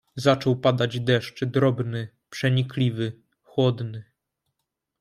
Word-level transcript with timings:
"Zaczął 0.15 0.55
padać 0.55 0.99
deszcz 0.99 1.45
drobny, 1.45 2.07
przenikliwy, 2.29 3.13
chłodny." 3.43 4.03